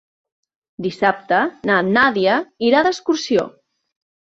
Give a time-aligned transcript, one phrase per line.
[0.85, 2.39] Dissabte na Nàdia
[2.71, 3.49] irà d'excursió.